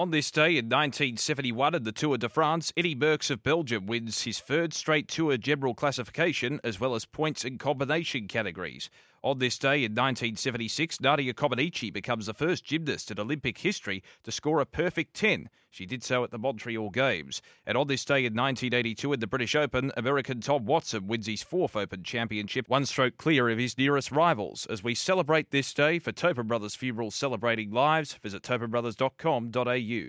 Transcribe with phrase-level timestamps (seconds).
[0.00, 4.22] On this day in 1971 at the Tour de France, Eddy Merckx of Belgium wins
[4.22, 8.88] his third straight Tour general classification as well as points and combination categories.
[9.22, 14.32] On this day in 1976, Nadia Comaneci becomes the first gymnast in Olympic history to
[14.32, 15.50] score a perfect 10.
[15.68, 17.42] She did so at the Montreal Games.
[17.66, 21.42] And on this day in 1982 in the British Open, American Tom Watson wins his
[21.42, 24.64] fourth Open Championship, one stroke clear of his nearest rivals.
[24.70, 30.08] As we celebrate this day for Tobin Brothers Funeral Celebrating Lives, visit tobinbrothers.com.au.